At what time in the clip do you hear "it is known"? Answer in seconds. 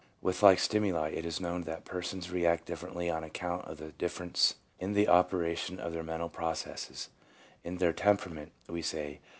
1.11-1.61